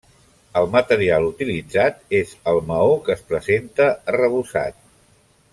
El 0.61 0.69
material 0.75 1.27
utilitzat 1.27 2.01
és 2.21 2.33
el 2.53 2.59
maó, 2.71 2.97
que 3.07 3.15
es 3.19 3.23
presenta 3.35 3.91
arrebossat. 4.15 4.85